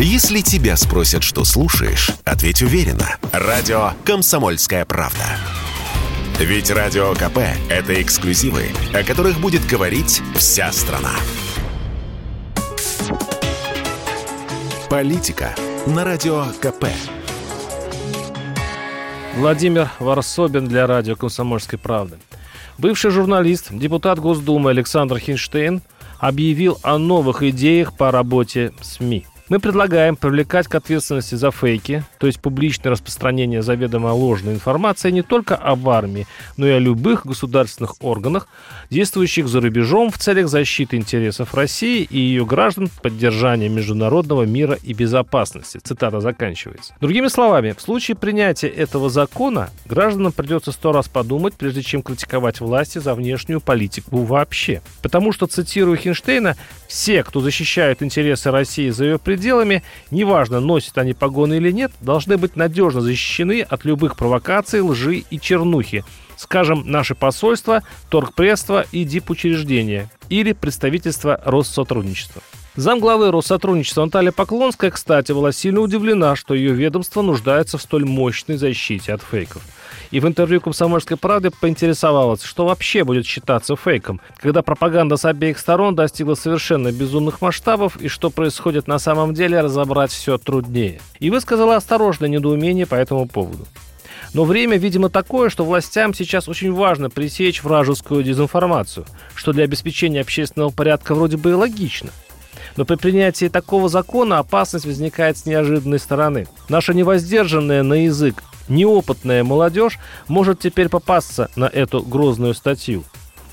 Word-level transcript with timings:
Если 0.00 0.42
тебя 0.42 0.76
спросят, 0.76 1.24
что 1.24 1.42
слушаешь, 1.42 2.12
ответь 2.24 2.62
уверенно. 2.62 3.16
Радио 3.32 3.94
«Комсомольская 4.04 4.84
правда». 4.84 5.24
Ведь 6.38 6.70
Радио 6.70 7.14
КП– 7.14 7.38
это 7.68 8.00
эксклюзивы, 8.00 8.66
о 8.94 9.02
которых 9.02 9.40
будет 9.40 9.66
говорить 9.66 10.22
вся 10.36 10.70
страна. 10.70 11.10
Политика 14.88 15.52
на 15.88 16.04
Радио 16.04 16.44
КП. 16.60 16.86
Владимир 19.34 19.90
Варсобин 19.98 20.68
для 20.68 20.86
радио 20.86 21.16
«Комсомольской 21.16 21.76
правды». 21.76 22.18
Бывший 22.78 23.10
журналист, 23.10 23.72
депутат 23.72 24.20
Госдумы 24.20 24.70
Александр 24.70 25.18
Хинштейн 25.18 25.82
объявил 26.20 26.78
о 26.84 26.98
новых 26.98 27.42
идеях 27.42 27.96
по 27.96 28.12
работе 28.12 28.72
СМИ– 28.80 29.26
мы 29.48 29.60
предлагаем 29.60 30.16
привлекать 30.16 30.68
к 30.68 30.74
ответственности 30.74 31.34
за 31.34 31.50
фейки, 31.50 32.04
то 32.18 32.26
есть 32.26 32.40
публичное 32.40 32.92
распространение 32.92 33.62
заведомо 33.62 34.08
ложной 34.08 34.54
информации 34.54 35.10
не 35.10 35.22
только 35.22 35.56
об 35.56 35.88
армии, 35.88 36.26
но 36.56 36.66
и 36.66 36.70
о 36.70 36.78
любых 36.78 37.26
государственных 37.26 37.96
органах, 38.00 38.48
действующих 38.90 39.48
за 39.48 39.60
рубежом 39.60 40.10
в 40.10 40.18
целях 40.18 40.48
защиты 40.48 40.96
интересов 40.96 41.54
России 41.54 42.02
и 42.02 42.18
ее 42.18 42.44
граждан, 42.44 42.90
поддержания 43.02 43.68
международного 43.68 44.42
мира 44.42 44.78
и 44.82 44.92
безопасности. 44.92 45.78
Цитата 45.82 46.20
заканчивается. 46.20 46.94
Другими 47.00 47.28
словами, 47.28 47.74
в 47.76 47.80
случае 47.80 48.16
принятия 48.16 48.68
этого 48.68 49.10
закона 49.10 49.70
гражданам 49.86 50.32
придется 50.32 50.72
сто 50.72 50.92
раз 50.92 51.08
подумать, 51.08 51.54
прежде 51.54 51.82
чем 51.82 52.02
критиковать 52.02 52.60
власти 52.60 52.98
за 52.98 53.14
внешнюю 53.14 53.60
политику 53.60 54.22
вообще. 54.22 54.82
Потому 55.02 55.32
что, 55.32 55.46
цитирую 55.46 55.96
Хинштейна, 55.96 56.56
все, 56.88 57.22
кто 57.22 57.40
защищает 57.40 58.02
интересы 58.02 58.50
России 58.50 58.88
за 58.88 59.04
ее 59.04 59.18
пределами, 59.18 59.84
неважно, 60.10 60.58
носят 60.58 60.96
они 60.96 61.12
погоны 61.12 61.58
или 61.58 61.70
нет, 61.70 61.92
должны 62.00 62.38
быть 62.38 62.56
надежно 62.56 63.02
защищены 63.02 63.60
от 63.60 63.84
любых 63.84 64.16
провокаций, 64.16 64.80
лжи 64.80 65.22
и 65.30 65.38
чернухи. 65.38 66.02
Скажем, 66.36 66.84
наше 66.86 67.14
посольство, 67.14 67.82
торгпредство 68.08 68.86
и 68.90 69.04
дипучреждения 69.04 70.10
или 70.30 70.52
представительство 70.52 71.40
Россотрудничества. 71.44 72.42
Замглавы 72.78 73.32
Россотрудничества 73.32 74.04
Наталья 74.04 74.30
Поклонская, 74.30 74.92
кстати, 74.92 75.32
была 75.32 75.50
сильно 75.50 75.80
удивлена, 75.80 76.36
что 76.36 76.54
ее 76.54 76.72
ведомство 76.72 77.22
нуждается 77.22 77.76
в 77.76 77.82
столь 77.82 78.04
мощной 78.04 78.56
защите 78.56 79.12
от 79.12 79.20
фейков. 79.20 79.64
И 80.12 80.20
в 80.20 80.28
интервью 80.28 80.60
«Комсомольской 80.60 81.16
правды» 81.16 81.50
поинтересовалась, 81.50 82.44
что 82.44 82.66
вообще 82.66 83.02
будет 83.02 83.26
считаться 83.26 83.74
фейком, 83.74 84.20
когда 84.36 84.62
пропаганда 84.62 85.16
с 85.16 85.24
обеих 85.24 85.58
сторон 85.58 85.96
достигла 85.96 86.36
совершенно 86.36 86.92
безумных 86.92 87.40
масштабов 87.40 87.96
и 87.96 88.06
что 88.06 88.30
происходит 88.30 88.86
на 88.86 89.00
самом 89.00 89.34
деле, 89.34 89.60
разобрать 89.60 90.12
все 90.12 90.38
труднее. 90.38 91.00
И 91.18 91.30
высказала 91.30 91.74
осторожное 91.74 92.28
недоумение 92.28 92.86
по 92.86 92.94
этому 92.94 93.26
поводу. 93.26 93.66
Но 94.34 94.44
время, 94.44 94.76
видимо, 94.76 95.08
такое, 95.08 95.48
что 95.50 95.64
властям 95.64 96.14
сейчас 96.14 96.48
очень 96.48 96.72
важно 96.72 97.10
пресечь 97.10 97.64
вражескую 97.64 98.22
дезинформацию, 98.22 99.04
что 99.34 99.52
для 99.52 99.64
обеспечения 99.64 100.20
общественного 100.20 100.70
порядка 100.70 101.16
вроде 101.16 101.38
бы 101.38 101.50
и 101.50 101.54
логично– 101.54 102.10
но 102.78 102.84
при 102.84 102.94
принятии 102.94 103.48
такого 103.48 103.88
закона 103.88 104.38
опасность 104.38 104.86
возникает 104.86 105.36
с 105.36 105.46
неожиданной 105.46 105.98
стороны. 105.98 106.46
Наша 106.68 106.94
невоздержанная 106.94 107.82
на 107.82 108.04
язык 108.04 108.44
неопытная 108.68 109.42
молодежь 109.42 109.98
может 110.28 110.60
теперь 110.60 110.88
попасться 110.88 111.50
на 111.56 111.64
эту 111.64 112.02
грозную 112.02 112.54
статью, 112.54 113.02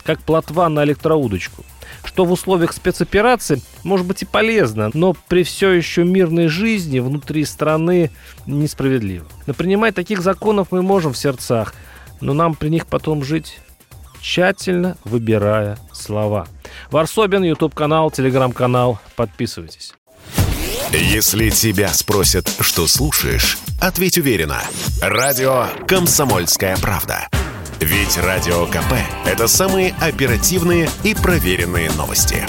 как 0.03 0.22
плотва 0.22 0.70
на 0.70 0.84
электроудочку 0.84 1.66
что 2.03 2.23
в 2.23 2.31
условиях 2.31 2.72
спецоперации 2.72 3.62
может 3.84 4.06
быть 4.06 4.22
и 4.22 4.26
полезно, 4.26 4.92
но 4.94 5.16
при 5.28 5.44
все 5.44 5.72
еще 5.72 6.03
мирной 6.03 6.48
жизни 6.48 7.00
внутри 7.00 7.44
страны 7.46 8.12
несправедливо. 8.46 9.26
Но 9.48 9.56
принимать 9.56 9.96
таких 9.96 10.22
законов 10.22 10.68
мы 10.70 10.84
можем 10.84 11.14
в 11.14 11.18
сердцах, 11.18 11.73
но 12.22 12.34
нам 12.34 12.53
при 12.53 12.70
них 12.70 12.86
потом 12.86 13.23
жить 13.23 13.59
тщательно 14.22 14.97
выбирая 15.03 15.80
слова. 15.94 16.47
Варсобин, 16.91 17.44
YouTube-канал, 17.44 18.12
Телеграм-канал. 18.12 19.00
Подписывайтесь. 19.16 19.94
Если 20.91 21.50
тебя 21.50 21.90
спросят, 21.90 22.50
что 22.62 22.88
слушаешь, 22.88 23.58
ответь 23.81 24.18
уверенно. 24.18 24.62
Радио 25.02 25.68
«Комсомольская 25.88 26.78
правда». 26.78 27.28
Ведь 27.80 28.18
Радио 28.18 28.66
КП– 28.68 28.94
это 29.25 29.47
самые 29.47 29.94
оперативные 30.00 30.90
и 31.03 31.14
проверенные 31.14 31.91
новости. 31.91 32.46